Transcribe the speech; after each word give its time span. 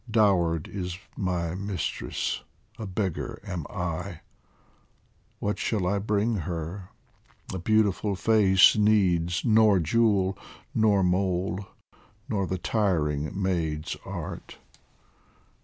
Dowered 0.09 0.67
is 0.67 0.97
my 1.15 1.53
mistress, 1.53 2.41
a 2.79 2.87
beggar 2.87 3.39
am 3.45 3.67
I; 3.69 4.21
What 5.37 5.59
shall 5.59 5.85
I 5.85 5.99
bring 5.99 6.37
her? 6.37 6.89
a 7.53 7.59
beautiful 7.59 8.15
face 8.15 8.75
Needs 8.75 9.45
nor 9.45 9.77
jewel 9.77 10.39
nor 10.73 11.03
mole 11.03 11.67
nor 12.27 12.47
the 12.47 12.57
tiring 12.57 13.39
maid's 13.39 13.95
art. 14.03 14.57